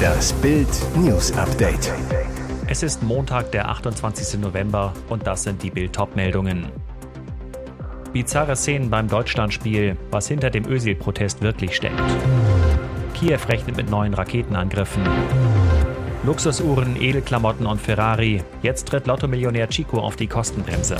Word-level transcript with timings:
Das 0.00 0.32
Bild 0.34 0.68
News 0.96 1.32
Update. 1.32 1.92
Es 2.66 2.82
ist 2.82 3.02
Montag, 3.02 3.52
der 3.52 3.68
28. 3.68 4.40
November 4.40 4.92
und 5.08 5.26
das 5.26 5.42
sind 5.42 5.62
die 5.62 5.70
Bild 5.70 5.98
meldungen 6.14 6.66
Bizarre 8.12 8.56
Szenen 8.56 8.90
beim 8.90 9.06
Deutschlandspiel, 9.06 9.96
was 10.10 10.26
hinter 10.26 10.50
dem 10.50 10.66
Ösil-Protest 10.66 11.42
wirklich 11.42 11.76
steckt. 11.76 12.00
Kiew 13.14 13.38
rechnet 13.48 13.76
mit 13.76 13.88
neuen 13.88 14.14
Raketenangriffen. 14.14 15.02
Luxusuhren, 16.24 17.00
Edelklamotten 17.00 17.66
und 17.66 17.80
Ferrari. 17.80 18.42
Jetzt 18.62 18.88
tritt 18.88 19.06
Lotto-Millionär 19.06 19.68
Chico 19.68 20.00
auf 20.00 20.16
die 20.16 20.26
Kostenbremse. 20.26 20.96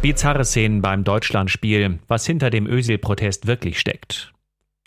Bizarre 0.00 0.44
Szenen 0.44 0.82
beim 0.82 1.04
Deutschlandspiel, 1.04 1.98
was 2.08 2.26
hinter 2.26 2.50
dem 2.50 2.66
Ösil-Protest 2.66 3.46
wirklich 3.46 3.78
steckt. 3.78 4.33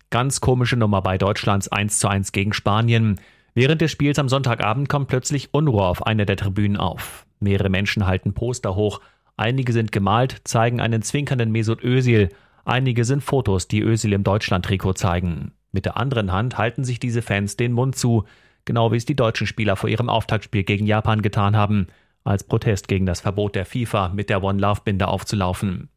Ganz 0.10 0.40
komische 0.40 0.78
Nummer 0.78 1.02
bei 1.02 1.18
Deutschlands 1.18 1.68
1 1.68 2.00
zu 2.00 2.08
1 2.08 2.32
gegen 2.32 2.54
Spanien. 2.54 3.20
Während 3.54 3.82
des 3.82 3.92
Spiels 3.92 4.18
am 4.20 4.30
Sonntagabend 4.30 4.88
kommt 4.88 5.10
plötzlich 5.10 5.54
Unruhe 5.54 5.84
auf 5.84 6.08
einer 6.08 6.26
der 6.26 6.38
Tribünen 6.38 6.78
auf. 6.78 7.26
Mehrere 7.42 7.70
Menschen 7.70 8.08
halten 8.08 8.34
Poster 8.34 8.76
hoch. 8.76 9.02
Einige 9.36 9.74
sind 9.74 9.92
gemalt, 9.92 10.38
zeigen 10.46 10.80
einen 10.80 11.02
zwinkernden 11.02 11.52
Mesut 11.52 11.84
Özil. 11.84 12.30
Einige 12.64 13.04
sind 13.04 13.22
Fotos, 13.22 13.68
die 13.68 13.82
Özil 13.82 14.14
im 14.14 14.24
Deutschland-Trikot 14.24 14.94
zeigen. 14.94 15.52
Mit 15.74 15.86
der 15.86 15.98
anderen 15.98 16.32
Hand 16.32 16.58
halten 16.58 16.86
sich 16.86 17.00
diese 17.00 17.22
Fans 17.22 17.58
den 17.58 17.74
Mund 17.74 17.98
zu, 17.98 18.24
genau 18.64 18.94
wie 18.94 18.98
es 18.98 19.06
die 19.06 19.16
deutschen 19.16 19.46
Spieler 19.46 19.76
vor 19.76 19.90
ihrem 19.90 20.08
Auftaktspiel 20.08 20.64
gegen 20.64 20.86
Japan 20.86 21.22
getan 21.22 21.58
haben 21.58 21.88
als 22.24 22.46
Protest 22.46 22.88
gegen 22.88 23.06
das 23.06 23.22
Verbot 23.22 23.56
der 23.56 23.66
FIFA 23.66 24.10
mit 24.10 24.30
der 24.30 24.42
One 24.42 24.60
Love 24.60 24.82
Binde 24.86 25.08
aufzulaufen. 25.08 25.90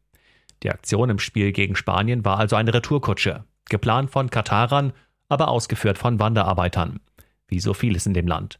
Die 0.63 0.69
Aktion 0.69 1.09
im 1.09 1.19
Spiel 1.19 1.51
gegen 1.53 1.75
Spanien 1.75 2.23
war 2.23 2.37
also 2.37 2.55
eine 2.55 2.73
Retourkutsche, 2.73 3.43
geplant 3.69 4.11
von 4.11 4.29
Katarern, 4.29 4.93
aber 5.29 5.47
ausgeführt 5.47 5.97
von 5.97 6.19
Wanderarbeitern, 6.19 6.99
wie 7.47 7.59
so 7.59 7.73
vieles 7.73 8.05
in 8.05 8.13
dem 8.13 8.27
Land. 8.27 8.59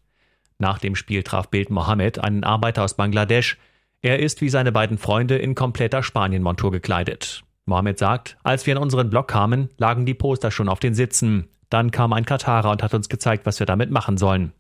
Nach 0.58 0.78
dem 0.78 0.96
Spiel 0.96 1.24
traf 1.24 1.50
Bild 1.50 1.70
Mohammed 1.70 2.20
einen 2.20 2.44
Arbeiter 2.44 2.84
aus 2.84 2.96
Bangladesch. 2.96 3.58
Er 4.02 4.20
ist 4.20 4.42
wie 4.42 4.50
seine 4.50 4.72
beiden 4.72 4.98
Freunde 4.98 5.38
in 5.38 5.56
kompletter 5.56 6.04
Spanienmontur 6.04 6.72
gekleidet. 6.72 7.44
Mohammed 7.66 7.98
sagt, 7.98 8.38
als 8.44 8.66
wir 8.66 8.76
in 8.76 8.82
unseren 8.82 9.10
Block 9.10 9.28
kamen, 9.28 9.70
lagen 9.78 10.06
die 10.06 10.14
Poster 10.14 10.52
schon 10.52 10.70
auf 10.70 10.80
den 10.80 10.94
Sitzen. 10.94 11.48
Dann 11.70 11.92
kam 11.92 12.14
ein 12.14 12.26
Katarer 12.26 12.72
und 12.72 12.84
hat 12.84 12.94
uns 12.94 13.10
gezeigt, 13.10 13.46
was 13.46 13.60
wir 13.60 13.66
damit 13.66 13.92
machen 13.92 14.18
sollen. 14.18 14.54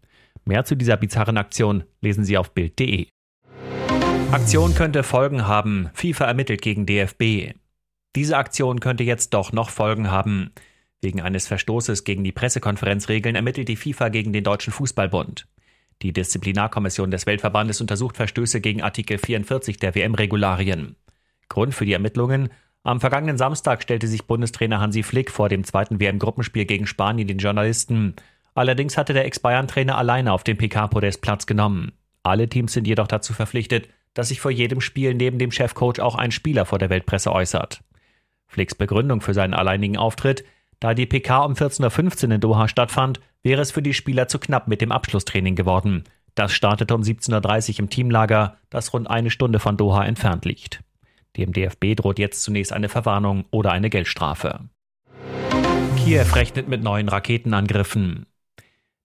Mehr 0.45 0.65
zu 0.65 0.75
dieser 0.75 0.97
bizarren 0.97 1.37
Aktion 1.37 1.83
lesen 2.01 2.23
Sie 2.23 2.37
auf 2.37 2.51
Bild.de. 2.53 3.07
Aktion 4.31 4.73
könnte 4.73 5.03
Folgen 5.03 5.45
haben. 5.45 5.89
FIFA 5.93 6.25
ermittelt 6.25 6.61
gegen 6.61 6.85
DFB. 6.85 7.53
Diese 8.15 8.37
Aktion 8.37 8.79
könnte 8.79 9.03
jetzt 9.03 9.33
doch 9.33 9.53
noch 9.53 9.69
Folgen 9.69 10.11
haben. 10.11 10.51
Wegen 11.01 11.21
eines 11.21 11.47
Verstoßes 11.47 12.03
gegen 12.03 12.23
die 12.23 12.31
Pressekonferenzregeln 12.31 13.35
ermittelt 13.35 13.67
die 13.67 13.75
FIFA 13.75 14.09
gegen 14.09 14.33
den 14.33 14.43
Deutschen 14.43 14.73
Fußballbund. 14.73 15.47
Die 16.01 16.13
Disziplinarkommission 16.13 17.11
des 17.11 17.25
Weltverbandes 17.25 17.79
untersucht 17.79 18.17
Verstöße 18.17 18.59
gegen 18.59 18.81
Artikel 18.81 19.17
44 19.17 19.77
der 19.77 19.95
WM-Regularien. 19.95 20.95
Grund 21.47 21.73
für 21.73 21.85
die 21.85 21.93
Ermittlungen 21.93 22.49
am 22.83 22.99
vergangenen 22.99 23.37
Samstag 23.37 23.83
stellte 23.83 24.07
sich 24.07 24.25
Bundestrainer 24.25 24.79
Hansi 24.79 25.03
Flick 25.03 25.29
vor 25.29 25.49
dem 25.49 25.63
zweiten 25.63 25.99
WM-Gruppenspiel 25.99 26.65
gegen 26.65 26.87
Spanien 26.87 27.27
den 27.27 27.37
Journalisten. 27.37 28.15
Allerdings 28.55 28.97
hatte 28.97 29.13
der 29.13 29.25
Ex-Bayern-Trainer 29.25 29.97
alleine 29.97 30.33
auf 30.33 30.43
dem 30.43 30.57
PK-Podest 30.57 31.21
Platz 31.21 31.45
genommen. 31.45 31.91
Alle 32.23 32.49
Teams 32.49 32.73
sind 32.73 32.87
jedoch 32.87 33.07
dazu 33.07 33.33
verpflichtet, 33.33 33.87
dass 34.15 34.29
sich 34.29 34.41
vor 34.41 34.51
jedem 34.51 34.81
Spiel 34.81 35.13
neben 35.13 35.37
dem 35.37 35.51
Chefcoach 35.51 35.99
auch 35.99 36.15
ein 36.15 36.31
Spieler 36.31 36.65
vor 36.65 36.79
der 36.79 36.89
Weltpresse 36.89 37.31
äußert. 37.31 37.81
Flicks 38.51 38.75
Begründung 38.75 39.21
für 39.21 39.33
seinen 39.33 39.53
alleinigen 39.53 39.97
Auftritt, 39.97 40.43
da 40.81 40.93
die 40.93 41.05
PK 41.05 41.45
um 41.45 41.53
14.15 41.53 42.25
Uhr 42.27 42.35
in 42.35 42.41
Doha 42.41 42.67
stattfand, 42.67 43.21
wäre 43.43 43.61
es 43.61 43.71
für 43.71 43.81
die 43.81 43.93
Spieler 43.93 44.27
zu 44.27 44.39
knapp 44.39 44.67
mit 44.67 44.81
dem 44.81 44.91
Abschlusstraining 44.91 45.55
geworden. 45.55 46.03
Das 46.35 46.51
startete 46.51 46.93
um 46.93 47.01
17.30 47.01 47.73
Uhr 47.73 47.79
im 47.79 47.89
Teamlager, 47.89 48.57
das 48.69 48.93
rund 48.93 49.09
eine 49.09 49.29
Stunde 49.29 49.59
von 49.59 49.77
Doha 49.77 50.03
entfernt 50.03 50.43
liegt. 50.43 50.83
Dem 51.37 51.53
DFB 51.53 51.95
droht 51.95 52.19
jetzt 52.19 52.43
zunächst 52.43 52.73
eine 52.73 52.89
Verwarnung 52.89 53.45
oder 53.51 53.71
eine 53.71 53.89
Geldstrafe. 53.89 54.59
Kiew 55.97 56.25
rechnet 56.33 56.67
mit 56.67 56.83
neuen 56.83 57.07
Raketenangriffen. 57.07 58.25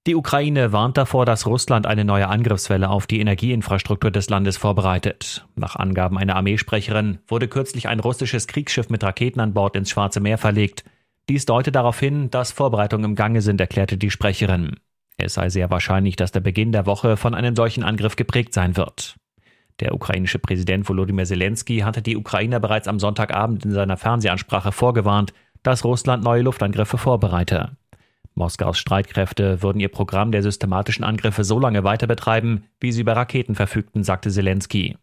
Die 0.07 0.15
Ukraine 0.15 0.71
warnt 0.71 0.97
davor, 0.97 1.27
dass 1.27 1.47
Russland 1.47 1.85
eine 1.85 2.05
neue 2.05 2.29
Angriffswelle 2.29 2.91
auf 2.91 3.09
die 3.09 3.19
Energieinfrastruktur 3.19 4.13
des 4.13 4.31
Landes 4.31 4.57
vorbereitet. 4.57 5.45
Nach 5.57 5.75
Angaben 5.75 6.17
einer 6.17 6.37
Armeesprecherin 6.37 7.19
wurde 7.27 7.49
kürzlich 7.49 7.89
ein 7.89 7.99
russisches 7.99 8.47
Kriegsschiff 8.47 8.89
mit 8.89 9.03
Raketen 9.03 9.41
an 9.41 9.53
Bord 9.53 9.75
ins 9.75 9.91
Schwarze 9.91 10.21
Meer 10.21 10.39
verlegt. 10.39 10.85
Dies 11.29 11.45
deutet 11.45 11.75
darauf 11.75 11.99
hin, 11.99 12.31
dass 12.31 12.53
Vorbereitungen 12.53 13.05
im 13.05 13.15
Gange 13.17 13.43
sind, 13.43 13.61
erklärte 13.61 13.99
die 13.99 14.13
Sprecherin. 14.13 14.77
Es 15.17 15.35
sei 15.35 15.49
sehr 15.49 15.71
wahrscheinlich, 15.71 16.15
dass 16.15 16.31
der 16.31 16.39
Beginn 16.39 16.71
der 16.71 16.87
Woche 16.87 17.17
von 17.17 17.35
einem 17.35 17.57
solchen 17.57 17.83
Angriff 17.83 18.15
geprägt 18.15 18.55
sein 18.55 18.77
wird. 18.77 19.17
Der 19.81 19.93
ukrainische 19.93 20.39
Präsident 20.39 20.89
Volodymyr 20.89 21.25
Zelensky 21.25 21.81
hatte 21.81 22.01
die 22.01 22.17
Ukrainer 22.17 22.61
bereits 22.61 22.87
am 22.87 23.01
Sonntagabend 23.01 23.65
in 23.65 23.73
seiner 23.73 23.97
Fernsehansprache 23.97 24.71
vorgewarnt, 24.71 25.33
dass 25.65 25.85
Russland 25.85 26.23
neue 26.23 26.43
Luftangriffe 26.43 26.97
vorbereite. 26.97 27.73
Moskaus 28.37 28.79
Streitkräfte 28.79 29.63
würden 29.63 29.81
ihr 29.81 29.89
Programm 29.89 30.31
der 30.31 30.43
systematischen 30.43 31.05
Angriffe 31.05 31.43
so 31.43 31.59
lange 31.59 31.85
weiter 31.85 32.07
betreiben, 32.07 32.65
wie 32.79 32.93
sie 32.93 33.01
über 33.01 33.17
Raketen 33.17 33.55
verfügten, 33.55 34.05
sagte 34.05 34.31
Zelensky. 34.31 34.99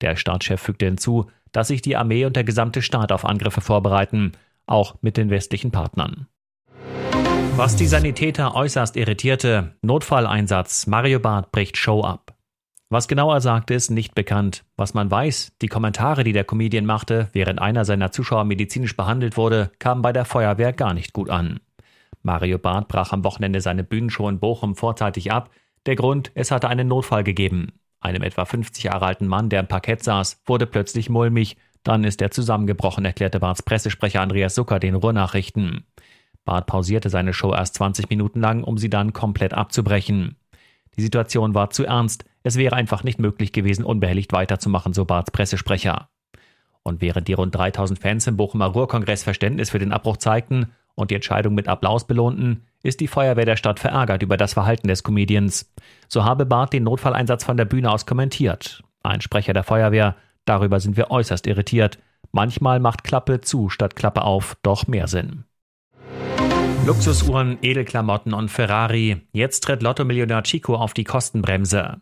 Der 0.00 0.14
Staatschef 0.14 0.60
fügte 0.60 0.86
hinzu, 0.86 1.26
dass 1.50 1.68
sich 1.68 1.82
die 1.82 1.96
Armee 1.96 2.24
und 2.24 2.36
der 2.36 2.44
gesamte 2.44 2.80
Staat 2.80 3.10
auf 3.10 3.24
Angriffe 3.24 3.60
vorbereiten, 3.60 4.32
auch 4.66 4.94
mit 5.02 5.16
den 5.16 5.30
westlichen 5.30 5.72
Partnern. 5.72 6.28
Was 7.56 7.74
die 7.74 7.88
Sanitäter 7.88 8.54
äußerst 8.54 8.96
irritierte, 8.96 9.74
Notfalleinsatz, 9.82 10.86
Mario 10.86 11.18
Barth 11.18 11.50
bricht 11.50 11.76
Show 11.76 12.02
ab. 12.02 12.36
Was 12.88 13.06
genau 13.06 13.32
er 13.32 13.40
sagte, 13.40 13.74
ist 13.74 13.90
nicht 13.90 14.14
bekannt. 14.14 14.64
Was 14.76 14.94
man 14.94 15.10
weiß, 15.10 15.52
die 15.60 15.68
Kommentare, 15.68 16.24
die 16.24 16.32
der 16.32 16.44
Comedian 16.44 16.86
machte, 16.86 17.28
während 17.32 17.60
einer 17.60 17.84
seiner 17.84 18.12
Zuschauer 18.12 18.44
medizinisch 18.44 18.96
behandelt 18.96 19.36
wurde, 19.36 19.70
kamen 19.78 20.02
bei 20.02 20.12
der 20.12 20.24
Feuerwehr 20.24 20.72
gar 20.72 20.94
nicht 20.94 21.12
gut 21.12 21.30
an. 21.30 21.60
Mario 22.22 22.58
Barth 22.58 22.88
brach 22.88 23.12
am 23.12 23.24
Wochenende 23.24 23.60
seine 23.60 23.84
Bühnenshow 23.84 24.28
in 24.28 24.38
Bochum 24.38 24.76
vorzeitig 24.76 25.32
ab. 25.32 25.50
Der 25.86 25.96
Grund, 25.96 26.30
es 26.34 26.50
hatte 26.50 26.68
einen 26.68 26.88
Notfall 26.88 27.24
gegeben. 27.24 27.72
Einem 28.00 28.22
etwa 28.22 28.44
50 28.44 28.84
Jahre 28.84 29.06
alten 29.06 29.26
Mann, 29.26 29.48
der 29.48 29.60
im 29.60 29.68
Parkett 29.68 30.02
saß, 30.02 30.42
wurde 30.46 30.66
plötzlich 30.66 31.10
mulmig. 31.10 31.56
Dann 31.82 32.04
ist 32.04 32.20
er 32.20 32.30
zusammengebrochen, 32.30 33.04
erklärte 33.04 33.40
Barths 33.40 33.62
Pressesprecher 33.62 34.20
Andreas 34.20 34.54
Zucker 34.54 34.78
den 34.78 34.94
Ruhrnachrichten. 34.94 35.86
Barth 36.44 36.66
pausierte 36.66 37.10
seine 37.10 37.32
Show 37.32 37.52
erst 37.52 37.74
20 37.74 38.10
Minuten 38.10 38.40
lang, 38.40 38.64
um 38.64 38.78
sie 38.78 38.90
dann 38.90 39.12
komplett 39.12 39.54
abzubrechen. 39.54 40.36
Die 40.96 41.02
Situation 41.02 41.54
war 41.54 41.70
zu 41.70 41.84
ernst. 41.84 42.24
Es 42.42 42.56
wäre 42.56 42.76
einfach 42.76 43.04
nicht 43.04 43.18
möglich 43.18 43.52
gewesen, 43.52 43.84
unbehelligt 43.84 44.32
weiterzumachen, 44.32 44.92
so 44.92 45.04
Barths 45.04 45.30
Pressesprecher. 45.30 46.08
Und 46.82 47.02
während 47.02 47.28
die 47.28 47.34
rund 47.34 47.54
3000 47.54 47.98
Fans 47.98 48.26
im 48.26 48.36
Bochumer 48.36 48.66
Ruhrkongress 48.66 49.22
Verständnis 49.22 49.70
für 49.70 49.78
den 49.78 49.92
Abbruch 49.92 50.16
zeigten, 50.16 50.72
und 51.00 51.10
die 51.10 51.16
Entscheidung 51.16 51.54
mit 51.54 51.68
Applaus 51.68 52.06
belohnten, 52.06 52.64
ist 52.82 53.00
die 53.00 53.08
Feuerwehr 53.08 53.44
der 53.44 53.56
Stadt 53.56 53.80
verärgert 53.80 54.22
über 54.22 54.36
das 54.36 54.54
Verhalten 54.54 54.88
des 54.88 55.02
Comedians. 55.02 55.72
So 56.08 56.24
habe 56.24 56.46
Barth 56.46 56.72
den 56.72 56.84
Notfalleinsatz 56.84 57.44
von 57.44 57.56
der 57.56 57.64
Bühne 57.64 57.90
aus 57.90 58.06
kommentiert. 58.06 58.82
Ein 59.02 59.20
Sprecher 59.20 59.52
der 59.52 59.64
Feuerwehr, 59.64 60.16
darüber 60.44 60.80
sind 60.80 60.96
wir 60.96 61.10
äußerst 61.10 61.46
irritiert. 61.46 61.98
Manchmal 62.32 62.80
macht 62.80 63.04
Klappe 63.04 63.40
zu 63.40 63.68
statt 63.68 63.96
Klappe 63.96 64.22
auf 64.22 64.56
doch 64.62 64.86
mehr 64.86 65.08
Sinn. 65.08 65.44
Luxusuhren, 66.86 67.58
Edelklamotten 67.60 68.32
und 68.32 68.50
Ferrari. 68.50 69.20
Jetzt 69.32 69.64
tritt 69.64 69.82
Lotto-Millionär 69.82 70.42
Chico 70.42 70.74
auf 70.76 70.94
die 70.94 71.04
Kostenbremse. 71.04 72.00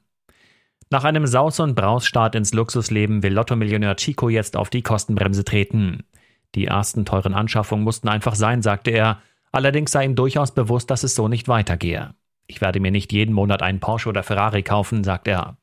Nach 0.90 1.04
einem 1.04 1.26
Saus- 1.26 1.60
und 1.60 1.74
Brausstart 1.74 2.34
ins 2.34 2.54
Luxusleben 2.54 3.22
will 3.22 3.34
Lotto-Millionär 3.34 3.96
Chico 3.96 4.28
jetzt 4.28 4.56
auf 4.56 4.70
die 4.70 4.82
Kostenbremse 4.82 5.44
treten. 5.44 6.04
Die 6.54 6.66
ersten 6.66 7.04
teuren 7.04 7.34
Anschaffungen 7.34 7.84
mussten 7.84 8.08
einfach 8.08 8.34
sein, 8.34 8.62
sagte 8.62 8.90
er. 8.90 9.20
Allerdings 9.52 9.92
sei 9.92 10.04
ihm 10.04 10.14
durchaus 10.14 10.52
bewusst, 10.52 10.90
dass 10.90 11.04
es 11.04 11.14
so 11.14 11.28
nicht 11.28 11.48
weitergehe. 11.48 12.14
Ich 12.46 12.60
werde 12.60 12.80
mir 12.80 12.90
nicht 12.90 13.12
jeden 13.12 13.34
Monat 13.34 13.62
einen 13.62 13.80
Porsche 13.80 14.08
oder 14.08 14.22
Ferrari 14.22 14.62
kaufen, 14.62 15.04
sagt 15.04 15.28
er. 15.28 15.58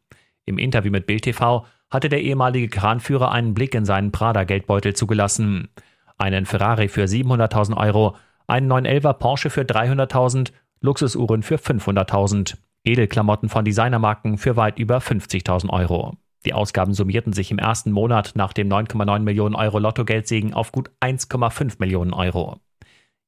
Im 0.45 0.57
Interview 0.57 0.91
mit 0.91 1.07
Bild 1.07 1.23
TV 1.23 1.65
hatte 1.89 2.09
der 2.09 2.21
ehemalige 2.21 2.69
Kranführer 2.69 3.31
einen 3.31 3.53
Blick 3.53 3.73
in 3.73 3.85
seinen 3.85 4.11
Prada-Geldbeutel 4.11 4.93
zugelassen. 4.93 5.69
Einen 6.17 6.45
Ferrari 6.45 6.87
für 6.87 7.05
700.000 7.05 7.75
Euro, 7.77 8.15
einen 8.47 8.71
911er 8.71 9.13
Porsche 9.13 9.49
für 9.49 9.61
300.000, 9.61 10.51
Luxusuhren 10.81 11.41
für 11.41 11.55
500.000, 11.55 12.57
Edelklamotten 12.83 13.49
von 13.49 13.65
Designermarken 13.65 14.37
für 14.37 14.55
weit 14.55 14.77
über 14.77 14.99
50.000 14.99 15.69
Euro. 15.69 16.15
Die 16.45 16.53
Ausgaben 16.53 16.93
summierten 16.93 17.33
sich 17.33 17.49
im 17.49 17.57
ersten 17.57 17.91
Monat 17.91 18.33
nach 18.35 18.53
dem 18.53 18.69
9,9 18.69 19.19
Millionen 19.19 19.55
Euro 19.55 19.79
Lottogeldsegen 19.79 20.53
auf 20.53 20.71
gut 20.71 20.91
1,5 21.01 21.75
Millionen 21.79 22.13
Euro. 22.13 22.59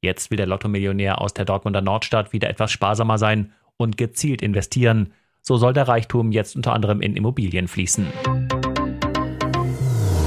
Jetzt 0.01 0.29
will 0.29 0.37
der 0.37 0.45
Lottomillionär 0.45 1.19
aus 1.19 1.33
der 1.33 1.45
Dortmunder 1.45 1.81
Nordstadt 1.81 2.31
wieder 2.31 2.49
etwas 2.49 2.71
sparsamer 2.71 3.17
sein 3.17 3.51
und 3.77 3.97
gezielt 3.97 4.43
investieren. 4.43 5.13
So 5.41 5.57
soll 5.57 5.73
der 5.73 5.87
Reichtum 5.87 6.31
jetzt 6.31 6.55
unter 6.55 6.73
anderem 6.73 7.01
in 7.01 7.15
Immobilien 7.15 7.67
fließen. 7.67 8.05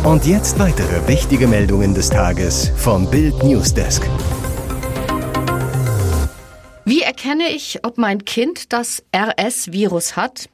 Und 0.02 0.26
jetzt 0.26 0.58
weitere 0.58 1.06
wichtige 1.06 1.46
Meldungen 1.46 1.94
des 1.94 2.10
Tages 2.10 2.70
vom 2.76 3.08
Bild 3.08 3.40
Newsdesk. 3.44 4.02
Desk. 4.02 4.40
Wie 6.90 7.02
erkenne 7.02 7.50
ich, 7.50 7.84
ob 7.84 7.98
mein 7.98 8.24
Kind 8.24 8.72
das 8.72 9.04
RS-Virus 9.14 10.16
hat? 10.16 10.48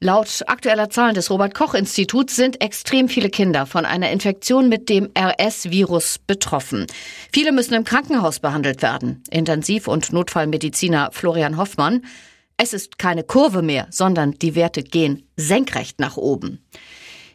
Laut 0.00 0.42
aktueller 0.46 0.90
Zahlen 0.90 1.14
des 1.14 1.30
Robert 1.30 1.54
Koch 1.54 1.74
Instituts 1.74 2.36
sind 2.36 2.60
extrem 2.60 3.08
viele 3.08 3.30
Kinder 3.30 3.66
von 3.66 3.84
einer 3.84 4.10
Infektion 4.10 4.68
mit 4.68 4.88
dem 4.88 5.10
RS-Virus 5.18 6.18
betroffen. 6.18 6.86
Viele 7.32 7.52
müssen 7.52 7.74
im 7.74 7.84
Krankenhaus 7.84 8.40
behandelt 8.40 8.82
werden. 8.82 9.22
Intensiv- 9.30 9.88
und 9.88 10.12
Notfallmediziner 10.12 11.10
Florian 11.12 11.56
Hoffmann. 11.56 12.02
Es 12.56 12.72
ist 12.72 12.98
keine 12.98 13.24
Kurve 13.24 13.62
mehr, 13.62 13.86
sondern 13.90 14.32
die 14.32 14.54
Werte 14.54 14.82
gehen 14.82 15.26
senkrecht 15.36 15.98
nach 16.00 16.16
oben. 16.16 16.64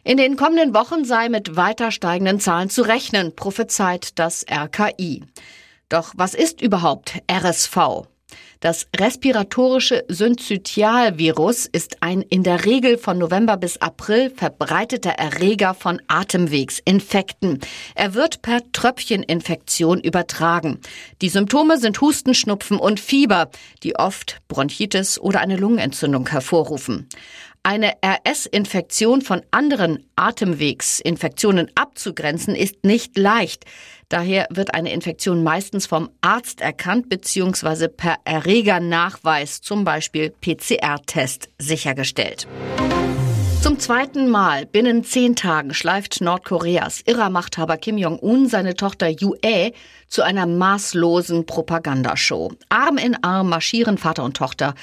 In 0.02 0.16
den 0.16 0.36
kommenden 0.36 0.74
Wochen 0.74 1.04
sei 1.04 1.28
mit 1.28 1.56
weiter 1.56 1.90
steigenden 1.90 2.40
Zahlen 2.40 2.70
zu 2.70 2.82
rechnen, 2.82 3.36
prophezeit 3.36 4.18
das 4.18 4.46
RKI. 4.50 5.24
Doch 5.90 6.14
was 6.16 6.34
ist 6.34 6.62
überhaupt 6.62 7.20
RSV? 7.30 8.06
Das 8.60 8.88
respiratorische 8.94 10.04
Synzytialvirus 10.08 11.66
ist 11.66 12.02
ein 12.02 12.20
in 12.20 12.42
der 12.42 12.66
Regel 12.66 12.98
von 12.98 13.16
November 13.16 13.56
bis 13.56 13.78
April 13.78 14.30
verbreiteter 14.30 15.12
Erreger 15.12 15.72
von 15.72 16.02
Atemwegsinfekten. 16.08 17.60
Er 17.94 18.14
wird 18.14 18.42
per 18.42 18.60
Tröpfcheninfektion 18.72 20.00
übertragen. 20.00 20.80
Die 21.22 21.30
Symptome 21.30 21.78
sind 21.78 22.00
Husten, 22.02 22.34
Schnupfen 22.34 22.78
und 22.78 23.00
Fieber, 23.00 23.50
die 23.82 23.96
oft 23.96 24.40
Bronchitis 24.48 25.18
oder 25.18 25.40
eine 25.40 25.56
Lungenentzündung 25.56 26.28
hervorrufen. 26.28 27.08
Eine 27.62 27.92
RS-Infektion 28.02 29.20
von 29.20 29.42
anderen 29.50 30.06
Atemwegsinfektionen 30.16 31.70
abzugrenzen 31.74 32.54
ist 32.54 32.84
nicht 32.84 33.18
leicht. 33.18 33.66
Daher 34.08 34.46
wird 34.48 34.72
eine 34.72 34.94
Infektion 34.94 35.42
meistens 35.44 35.86
vom 35.86 36.08
Arzt 36.22 36.62
erkannt 36.62 37.10
bzw. 37.10 37.88
per 37.88 38.16
Erregernachweis, 38.24 39.60
zum 39.60 39.84
Beispiel 39.84 40.30
PCR-Test, 40.30 41.50
sichergestellt. 41.58 42.48
Zum 43.60 43.78
zweiten 43.78 44.30
Mal 44.30 44.64
binnen 44.64 45.04
zehn 45.04 45.36
Tagen 45.36 45.74
schleift 45.74 46.22
Nordkoreas 46.22 47.02
irrer 47.04 47.28
Machthaber 47.28 47.76
Kim 47.76 47.98
Jong-un 47.98 48.48
seine 48.48 48.74
Tochter 48.74 49.10
Yue 49.10 49.72
zu 50.08 50.22
einer 50.22 50.46
maßlosen 50.46 51.44
Propagandashow. 51.44 52.52
Arm 52.70 52.96
in 52.96 53.22
Arm 53.22 53.50
marschieren 53.50 53.98
Vater 53.98 54.24
und 54.24 54.34
Tochter 54.34 54.74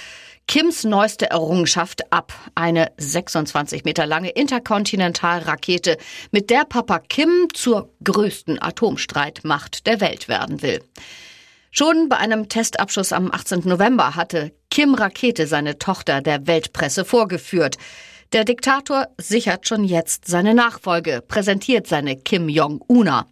Kims 0.47 0.85
neueste 0.85 1.29
Errungenschaft 1.29 2.13
ab. 2.13 2.33
Eine 2.55 2.91
26 2.97 3.83
Meter 3.83 4.05
lange 4.05 4.29
Interkontinentalrakete, 4.29 5.97
mit 6.31 6.49
der 6.49 6.63
Papa 6.63 6.99
Kim 6.99 7.49
zur 7.53 7.93
größten 8.01 8.61
Atomstreitmacht 8.61 9.85
der 9.85 9.99
Welt 9.99 10.29
werden 10.29 10.61
will. 10.61 10.81
Schon 11.69 12.07
bei 12.07 12.15
einem 12.15 12.47
Testabschluss 12.47 13.11
am 13.11 13.29
18. 13.29 13.63
November 13.65 14.15
hatte 14.15 14.53
Kim 14.71 14.95
Rakete 14.95 15.47
seine 15.47 15.79
Tochter 15.79 16.21
der 16.21 16.47
Weltpresse 16.47 17.03
vorgeführt. 17.03 17.75
Der 18.31 18.45
Diktator 18.45 19.07
sichert 19.17 19.67
schon 19.67 19.83
jetzt 19.83 20.27
seine 20.27 20.53
Nachfolge, 20.53 21.21
präsentiert 21.27 21.87
seine 21.87 22.15
Kim 22.15 22.47
Jong-una. 22.47 23.27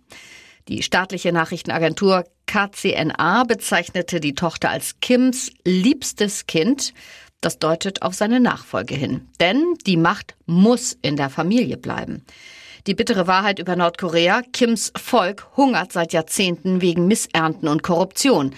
Die 0.68 0.84
staatliche 0.84 1.32
Nachrichtenagentur 1.32 2.26
KCNA 2.46 3.44
bezeichnete 3.44 4.20
die 4.20 4.36
Tochter 4.36 4.70
als 4.70 5.00
Kims 5.00 5.52
liebstes 5.64 6.48
Kind. 6.48 6.94
Das 7.42 7.60
deutet 7.60 8.02
auf 8.02 8.14
seine 8.14 8.40
Nachfolge 8.40 8.96
hin. 8.96 9.28
Denn 9.40 9.76
die 9.86 9.98
Macht 9.98 10.36
muss 10.46 10.98
in 11.02 11.16
der 11.16 11.30
Familie 11.30 11.78
bleiben. 11.78 12.24
Die 12.88 12.94
bittere 12.94 13.28
Wahrheit 13.28 13.60
über 13.60 13.76
Nordkorea, 13.76 14.42
Kims 14.54 14.92
Volk 14.96 15.48
hungert 15.58 15.92
seit 15.92 16.14
Jahrzehnten 16.14 16.82
wegen 16.82 17.08
Missernten 17.08 17.68
und 17.68 17.84
Korruption. 17.84 18.54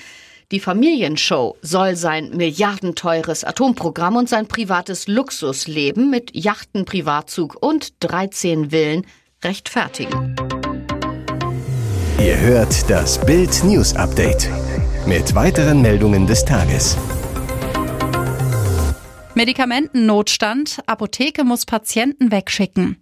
Die 0.52 0.62
Familienshow 0.62 1.58
soll 1.62 1.98
sein 1.98 2.30
milliardenteures 2.30 3.44
Atomprogramm 3.44 4.16
und 4.16 4.30
sein 4.30 4.48
privates 4.48 5.08
Luxusleben 5.08 6.10
mit 6.10 6.34
Yachten, 6.36 6.86
Privatzug 6.86 7.58
und 7.62 7.94
13 8.02 8.70
Villen 8.70 9.06
rechtfertigen. 9.44 10.36
Ihr 12.20 12.40
hört 12.40 12.90
das 12.90 13.24
Bild 13.24 13.64
News 13.64 13.96
Update 13.96 14.50
mit 15.06 15.36
weiteren 15.36 15.84
Meldungen 15.84 16.26
des 16.26 16.44
Tages. 16.44 16.98
Medikamentennotstand. 19.36 20.80
Apotheke 20.88 21.44
muss 21.44 21.68
Patienten 21.68 22.32
wegschicken. 22.32 22.98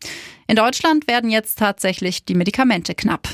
In 0.47 0.57
Deutschland 0.57 1.07
werden 1.07 1.29
jetzt 1.29 1.57
tatsächlich 1.57 2.25
die 2.25 2.35
Medikamente 2.35 2.93
knapp. 2.93 3.29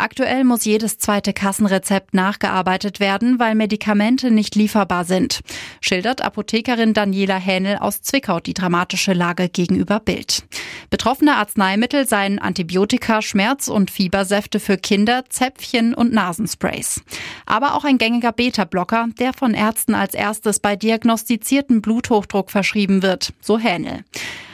Aktuell 0.00 0.44
muss 0.44 0.64
jedes 0.64 0.96
zweite 0.96 1.34
Kassenrezept 1.34 2.14
nachgearbeitet 2.14 3.00
werden, 3.00 3.38
weil 3.38 3.54
Medikamente 3.54 4.30
nicht 4.30 4.54
lieferbar 4.54 5.04
sind, 5.04 5.40
schildert 5.82 6.22
Apothekerin 6.22 6.94
Daniela 6.94 7.36
Hähnel 7.36 7.76
aus 7.76 8.00
Zwickau 8.00 8.40
die 8.40 8.54
dramatische 8.54 9.12
Lage 9.12 9.50
gegenüber 9.50 10.00
Bild. 10.00 10.44
Betroffene 10.88 11.36
Arzneimittel 11.36 12.08
seien 12.08 12.38
Antibiotika, 12.38 13.20
Schmerz- 13.20 13.68
und 13.68 13.90
Fiebersäfte 13.90 14.58
für 14.58 14.78
Kinder, 14.78 15.24
Zäpfchen 15.28 15.92
und 15.92 16.14
Nasensprays. 16.14 17.02
Aber 17.44 17.74
auch 17.74 17.84
ein 17.84 17.98
gängiger 17.98 18.32
Beta-Blocker, 18.32 19.08
der 19.18 19.34
von 19.34 19.52
Ärzten 19.52 19.94
als 19.94 20.14
erstes 20.14 20.60
bei 20.60 20.76
diagnostizierten 20.76 21.82
Bluthochdruck 21.82 22.50
verschrieben 22.50 23.02
wird, 23.02 23.34
so 23.42 23.58
Hähnel. 23.58 24.04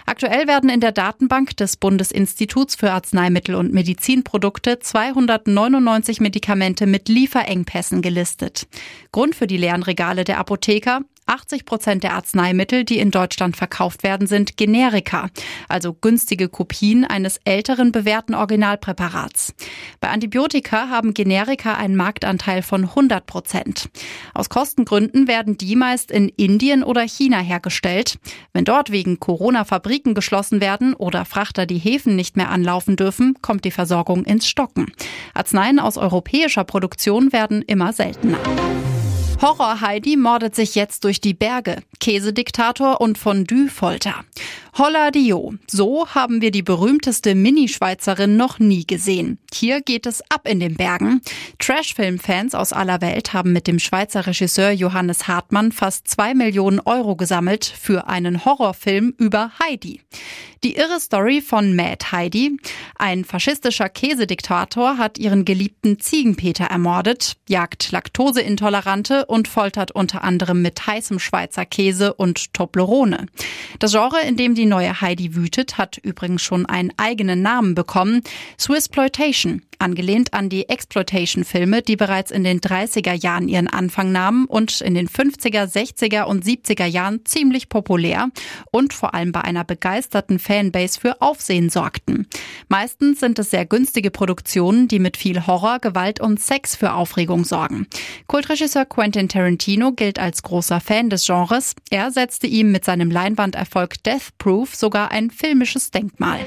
Aktuell 0.09 0.47
werden 0.47 0.71
in 0.71 0.79
der 0.79 0.93
Datenbank 0.93 1.57
des 1.57 1.77
Bundesinstituts 1.77 2.77
für 2.77 2.93
Arzneimittel 2.93 3.57
und 3.57 3.73
Medizinprodukte 3.73 4.79
299 4.79 6.21
Medikamente 6.21 6.87
mit 6.87 7.09
Lieferengpässen 7.09 8.03
gelistet. 8.03 8.69
Grund 9.11 9.35
für 9.35 9.49
die 9.49 9.57
leeren 9.57 9.83
Regale 9.83 10.23
der 10.23 10.39
Apotheker 10.39 11.01
80 11.27 11.65
Prozent 11.65 12.05
der 12.05 12.15
Arzneimittel, 12.15 12.85
die 12.85 12.99
in 12.99 13.11
Deutschland 13.11 13.57
verkauft 13.57 14.03
werden, 14.03 14.27
sind 14.27 14.57
Generika, 14.57 15.29
also 15.69 15.93
günstige 15.93 16.49
Kopien 16.49 17.05
eines 17.05 17.39
älteren 17.45 17.93
bewährten 17.93 18.35
Originalpräparats. 18.35 19.55
Bei 20.01 20.09
Antibiotika 20.09 20.89
haben 20.89 21.15
Generika 21.15 21.75
einen 21.75 21.97
Marktanteil 21.97 22.63
von 22.63 22.85
100 22.85 23.27
Prozent. 23.27 23.89
Aus 24.35 24.49
Kostengründen 24.49 25.29
werden 25.29 25.59
die 25.59 25.77
meist 25.77 26.11
in 26.11 26.29
Indien 26.29 26.83
oder 26.85 27.03
China 27.03 27.39
hergestellt. 27.39 28.19
Wenn 28.53 28.65
dort 28.65 28.91
wegen 28.91 29.19
Corona 29.19 29.65
Fabriken 29.65 30.15
geschlossen 30.15 30.61
werden 30.61 30.95
oder 30.95 31.25
Frachter 31.25 31.67
die 31.67 31.79
Häfen 31.79 32.17
nicht 32.17 32.37
mehr 32.37 32.51
anlaufen 32.51 32.97
dürfen, 32.97 33.35
kommt 33.43 33.65
die 33.65 33.71
Versorgung 33.71 34.25
ins 34.25 34.47
Stocken. 34.47 34.93
Arzneien 35.35 35.81
aus 35.81 35.99
europäischer 35.99 36.65
Produktion 36.65 37.33
werden 37.33 37.63
immer 37.63 37.93
seltener. 37.93 38.39
Horror 39.43 39.83
Heidi 39.83 40.17
mordet 40.17 40.55
sich 40.55 40.75
jetzt 40.75 41.05
durch 41.05 41.21
die 41.21 41.35
Berge. 41.35 41.83
Käsediktator 42.01 43.03
und 43.03 43.19
Fondue-Folter. 43.19 44.25
Holla 44.79 45.11
Dio. 45.11 45.55
So 45.67 46.07
haben 46.09 46.41
wir 46.41 46.51
die 46.51 46.63
berühmteste 46.63 47.35
Mini-Schweizerin 47.35 48.37
noch 48.37 48.59
nie 48.59 48.87
gesehen. 48.87 49.39
Hier 49.53 49.81
geht 49.81 50.07
es 50.07 50.23
ab 50.31 50.49
in 50.49 50.61
den 50.61 50.75
Bergen. 50.75 51.23
Trash-Film-Fans 51.59 52.55
aus 52.55 52.73
aller 52.73 53.01
Welt 53.01 53.33
haben 53.33 53.53
mit 53.53 53.67
dem 53.67 53.79
Schweizer 53.79 54.27
Regisseur 54.27 54.71
Johannes 54.71 55.29
Hartmann 55.29 55.73
fast 55.73 56.09
zwei 56.09 56.35
Millionen 56.35 56.81
Euro 56.81 57.17
gesammelt 57.17 57.65
für 57.65 58.09
einen 58.09 58.45
Horrorfilm 58.45 59.15
über 59.19 59.53
Heidi. 59.63 60.03
Die 60.65 60.77
irre 60.77 61.01
Story 61.01 61.41
von 61.43 61.77
Mad 61.77 62.07
Heidi. 62.13 62.59
Ein 62.97 63.25
faschistischer 63.25 63.89
Käsediktator 63.89 64.99
hat 64.99 65.19
ihren 65.19 65.45
geliebten 65.45 66.01
Ziegenpeter 66.01 66.65
ermordet, 66.65 67.37
jagt 67.49 67.93
Laktoseintolerante 67.93 69.26
und 69.27 69.49
foltert 69.49 69.93
unter 69.93 70.25
anderem 70.25 70.63
mit 70.63 70.87
heißem 70.87 71.19
Schweizer 71.19 71.65
Käse 71.65 72.15
und 72.15 72.53
Toblerone. 72.53 73.27
Das 73.79 73.93
Genre, 73.93 74.21
in 74.27 74.37
dem 74.37 74.55
die 74.55 74.67
neue 74.67 75.01
Heidi 75.01 75.35
wütet, 75.35 75.79
hat 75.79 75.99
übrigens 75.99 76.43
schon 76.43 76.67
einen 76.67 76.93
eigenen 76.97 77.43
Namen 77.43 77.75
bekommen. 77.75 78.23
Swissploitation, 78.59 79.63
angelehnt 79.79 80.35
an 80.35 80.49
die 80.49 80.69
Exploitation-Filme, 80.69 81.83
die 81.83 81.97
bereits 81.97 82.31
in 82.31 82.45
den 82.45 82.61
30er 82.61 83.13
Jahren 83.13 83.49
ihren 83.49 83.69
Anfang 83.69 84.13
nahmen 84.13 84.47
und 84.47 84.81
in 84.81 84.95
den 84.95 85.09
50er, 85.09 85.65
60er 85.65 86.25
und 86.25 86.45
70er 86.45 86.87
Jahren 86.87 87.25
ziemlich 87.25 87.69
populär 87.69 88.29
und 88.71 88.95
vor 88.95 89.15
allem 89.15 89.33
bei 89.33 89.43
einer 89.43 89.65
begeisterten 89.65 90.39
Fanbase 90.39 91.01
für 91.01 91.21
Aufsehen 91.21 91.71
sorgten. 91.71 92.27
Meistens 92.69 93.21
sind 93.21 93.39
es 93.39 93.51
sehr 93.51 93.67
günstige 93.67 94.11
Produktionen, 94.11 94.89
die 94.89 94.99
mit 94.99 95.17
viel 95.17 95.47
Horror, 95.47 95.79
Gewalt 95.79 96.21
und 96.21 96.41
Sex 96.41 96.77
für 96.77 96.93
Aufregung 96.93 97.45
sorgen. 97.45 97.87
Kultregisseur 98.27 98.85
Quentin 98.85 99.16
Tarantino 99.25 99.93
gilt 99.93 100.19
als 100.19 100.43
großer 100.43 100.81
Fan 100.81 101.09
des 101.09 101.25
Genres. 101.25 101.75
Er 101.91 102.11
setzte 102.11 102.47
ihm 102.47 102.71
mit 102.71 102.85
seinem 102.85 103.11
Leinwanderfolg 103.11 104.03
Death 104.05 104.37
Proof 104.39 104.75
sogar 104.75 105.11
ein 105.11 105.31
filmisches 105.31 105.91
Denkmal. 105.91 106.41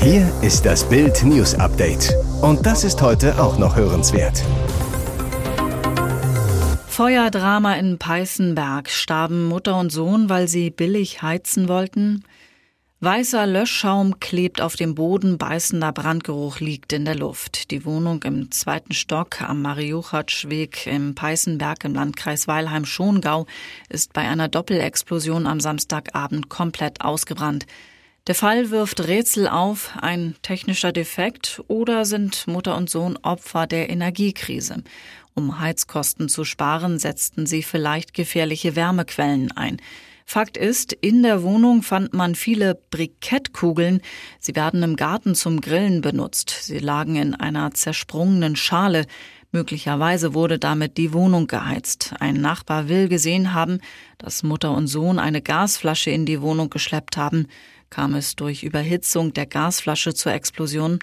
Hier 0.00 0.30
ist 0.42 0.66
das 0.66 0.88
Bild 0.88 1.22
News 1.22 1.54
Update. 1.54 2.14
Und 2.40 2.64
das 2.66 2.84
ist 2.84 3.00
heute 3.02 3.40
auch 3.40 3.58
noch 3.58 3.76
hörenswert. 3.76 4.42
Feuerdrama 6.88 7.74
in 7.74 7.98
Peißenberg. 7.98 8.88
Starben 8.88 9.46
Mutter 9.46 9.78
und 9.78 9.90
Sohn, 9.90 10.28
weil 10.28 10.48
sie 10.48 10.70
billig 10.70 11.22
heizen 11.22 11.68
wollten? 11.68 12.24
Weißer 13.04 13.46
Löschschaum 13.46 14.18
klebt 14.18 14.62
auf 14.62 14.76
dem 14.76 14.94
Boden, 14.94 15.36
beißender 15.36 15.92
Brandgeruch 15.92 16.60
liegt 16.60 16.90
in 16.94 17.04
der 17.04 17.14
Luft. 17.14 17.70
Die 17.70 17.84
Wohnung 17.84 18.22
im 18.22 18.50
zweiten 18.50 18.94
Stock 18.94 19.42
am 19.42 19.60
Mariuchatschweg 19.60 20.86
im 20.86 21.14
Peißenberg 21.14 21.84
im 21.84 21.92
Landkreis 21.92 22.48
Weilheim-Schongau 22.48 23.44
ist 23.90 24.14
bei 24.14 24.22
einer 24.22 24.48
Doppelexplosion 24.48 25.46
am 25.46 25.60
Samstagabend 25.60 26.48
komplett 26.48 27.02
ausgebrannt. 27.02 27.66
Der 28.26 28.34
Fall 28.34 28.70
wirft 28.70 29.06
Rätsel 29.06 29.48
auf, 29.48 29.90
ein 30.00 30.34
technischer 30.40 30.92
Defekt 30.92 31.62
oder 31.68 32.06
sind 32.06 32.46
Mutter 32.46 32.74
und 32.74 32.88
Sohn 32.88 33.18
Opfer 33.18 33.66
der 33.66 33.90
Energiekrise. 33.90 34.82
Um 35.34 35.60
Heizkosten 35.60 36.30
zu 36.30 36.46
sparen, 36.46 36.98
setzten 36.98 37.44
sie 37.44 37.62
vielleicht 37.62 38.14
gefährliche 38.14 38.76
Wärmequellen 38.76 39.52
ein. 39.52 39.76
Fakt 40.24 40.56
ist, 40.56 40.92
in 40.92 41.22
der 41.22 41.42
Wohnung 41.42 41.82
fand 41.82 42.14
man 42.14 42.34
viele 42.34 42.80
Brikettkugeln. 42.90 44.00
Sie 44.40 44.56
werden 44.56 44.82
im 44.82 44.96
Garten 44.96 45.34
zum 45.34 45.60
Grillen 45.60 46.00
benutzt. 46.00 46.50
Sie 46.62 46.78
lagen 46.78 47.16
in 47.16 47.34
einer 47.34 47.72
zersprungenen 47.72 48.56
Schale. 48.56 49.06
Möglicherweise 49.52 50.34
wurde 50.34 50.58
damit 50.58 50.96
die 50.96 51.12
Wohnung 51.12 51.46
geheizt. 51.46 52.14
Ein 52.18 52.40
Nachbar 52.40 52.88
will 52.88 53.08
gesehen 53.08 53.54
haben, 53.54 53.78
dass 54.18 54.42
Mutter 54.42 54.72
und 54.72 54.88
Sohn 54.88 55.18
eine 55.18 55.42
Gasflasche 55.42 56.10
in 56.10 56.26
die 56.26 56.40
Wohnung 56.40 56.70
geschleppt 56.70 57.16
haben. 57.16 57.46
Kam 57.90 58.14
es 58.14 58.34
durch 58.34 58.64
Überhitzung 58.64 59.32
der 59.34 59.46
Gasflasche 59.46 60.14
zur 60.14 60.32
Explosion? 60.32 60.98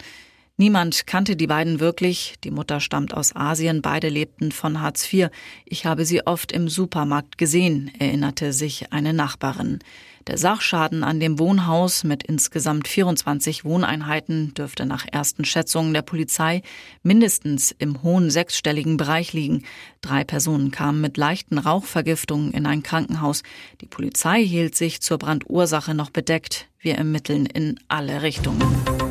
Niemand 0.57 1.07
kannte 1.07 1.35
die 1.35 1.47
beiden 1.47 1.79
wirklich. 1.79 2.35
Die 2.43 2.51
Mutter 2.51 2.79
stammt 2.79 3.13
aus 3.13 3.35
Asien, 3.35 3.81
beide 3.81 4.09
lebten 4.09 4.51
von 4.51 4.81
Hartz 4.81 5.11
IV. 5.11 5.29
Ich 5.65 5.85
habe 5.85 6.05
sie 6.05 6.25
oft 6.27 6.51
im 6.51 6.67
Supermarkt 6.67 7.37
gesehen, 7.37 7.91
erinnerte 7.97 8.53
sich 8.53 8.93
eine 8.93 9.13
Nachbarin. 9.13 9.79
Der 10.27 10.37
Sachschaden 10.37 11.03
an 11.03 11.19
dem 11.19 11.39
Wohnhaus 11.39 12.03
mit 12.03 12.23
insgesamt 12.23 12.87
24 12.87 13.65
Wohneinheiten 13.65 14.53
dürfte 14.53 14.85
nach 14.85 15.05
ersten 15.11 15.45
Schätzungen 15.45 15.93
der 15.93 16.03
Polizei 16.03 16.61
mindestens 17.01 17.71
im 17.71 18.03
hohen 18.03 18.29
sechsstelligen 18.29 18.97
Bereich 18.97 19.33
liegen. 19.33 19.63
Drei 20.01 20.23
Personen 20.23 20.69
kamen 20.69 21.01
mit 21.01 21.17
leichten 21.17 21.57
Rauchvergiftungen 21.57 22.51
in 22.51 22.67
ein 22.67 22.83
Krankenhaus. 22.83 23.41
Die 23.81 23.87
Polizei 23.87 24.45
hielt 24.45 24.75
sich 24.75 25.01
zur 25.01 25.17
Brandursache 25.17 25.95
noch 25.95 26.11
bedeckt. 26.11 26.67
Wir 26.79 26.95
ermitteln 26.95 27.47
in 27.47 27.79
alle 27.87 28.21
Richtungen. 28.21 29.10